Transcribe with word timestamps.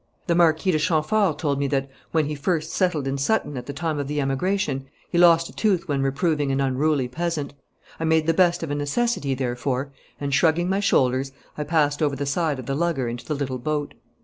The 0.25 0.33
Marquis 0.33 0.71
de 0.71 0.79
Chamfort 0.79 1.37
told 1.37 1.59
me 1.59 1.67
that, 1.67 1.87
when 2.11 2.25
he 2.25 2.33
first 2.33 2.71
settled 2.71 3.07
in 3.07 3.19
Sutton 3.19 3.55
at 3.55 3.67
the 3.67 3.71
time 3.71 3.99
of 3.99 4.07
the 4.07 4.19
emigration, 4.19 4.87
he 5.11 5.19
lost 5.19 5.47
a 5.49 5.53
tooth 5.53 5.87
when 5.87 6.01
reproving 6.01 6.51
an 6.51 6.59
unruly 6.59 7.07
peasant. 7.07 7.53
I 7.99 8.05
made 8.05 8.25
the 8.25 8.33
best 8.33 8.63
of 8.63 8.71
a 8.71 8.73
necessity, 8.75 9.35
therefore, 9.35 9.91
and, 10.19 10.33
shrugging 10.33 10.69
my 10.69 10.79
shoulders, 10.79 11.33
I 11.55 11.65
passed 11.65 12.01
over 12.01 12.15
the 12.15 12.25
side 12.25 12.57
of 12.57 12.65
the 12.65 12.73
lugger 12.73 13.07
into 13.07 13.25
the 13.27 13.35
little 13.35 13.59
boat. 13.59 13.93